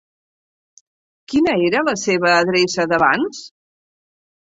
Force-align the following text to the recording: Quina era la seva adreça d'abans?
Quina 1.35 1.55
era 1.67 1.85
la 1.91 1.97
seva 2.07 2.35
adreça 2.41 2.91
d'abans? 2.93 3.47